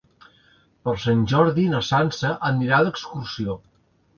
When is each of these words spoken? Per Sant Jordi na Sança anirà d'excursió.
Per 0.87 0.93
Sant 1.03 1.21
Jordi 1.33 1.67
na 1.75 1.81
Sança 1.91 2.35
anirà 2.53 2.81
d'excursió. 2.89 3.61